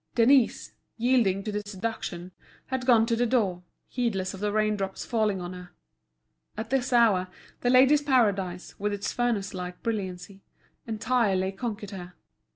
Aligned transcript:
Denise, 0.15 0.73
yielding 0.97 1.43
to 1.43 1.51
the 1.51 1.61
seduction, 1.63 2.31
had 2.65 2.87
gone 2.87 3.05
to 3.05 3.15
the 3.15 3.27
door, 3.27 3.61
heedless 3.87 4.33
of 4.33 4.39
the 4.39 4.51
raindrops 4.51 5.05
falling 5.05 5.39
on 5.39 5.53
her. 5.53 5.69
At 6.57 6.71
this 6.71 6.91
hour, 6.91 7.27
The 7.59 7.69
Ladies' 7.69 8.01
Paradise, 8.01 8.79
with 8.79 8.93
its 8.93 9.11
furnace 9.13 9.53
like 9.53 9.83
brilliancy, 9.83 10.41
entirely 10.87 11.51
conquered 11.51 11.91
her. 11.91 12.13